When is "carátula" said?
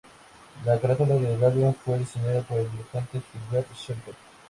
0.81-1.13